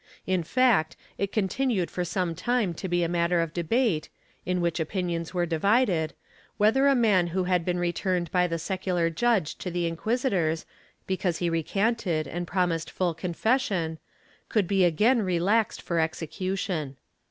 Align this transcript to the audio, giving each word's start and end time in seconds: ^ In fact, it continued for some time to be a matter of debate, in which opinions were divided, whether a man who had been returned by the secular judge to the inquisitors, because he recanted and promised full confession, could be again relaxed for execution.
^ 0.01 0.03
In 0.25 0.41
fact, 0.41 0.95
it 1.19 1.31
continued 1.31 1.91
for 1.91 2.03
some 2.03 2.33
time 2.33 2.73
to 2.73 2.87
be 2.87 3.03
a 3.03 3.07
matter 3.07 3.39
of 3.39 3.53
debate, 3.53 4.09
in 4.47 4.59
which 4.59 4.79
opinions 4.79 5.31
were 5.31 5.45
divided, 5.45 6.15
whether 6.57 6.87
a 6.87 6.95
man 6.95 7.27
who 7.27 7.43
had 7.43 7.63
been 7.63 7.77
returned 7.77 8.31
by 8.31 8.47
the 8.47 8.57
secular 8.57 9.11
judge 9.11 9.55
to 9.59 9.69
the 9.69 9.85
inquisitors, 9.85 10.65
because 11.05 11.37
he 11.37 11.51
recanted 11.51 12.25
and 12.27 12.47
promised 12.47 12.89
full 12.89 13.13
confession, 13.13 13.99
could 14.49 14.65
be 14.67 14.83
again 14.85 15.21
relaxed 15.21 15.83
for 15.83 15.99
execution. 15.99 16.97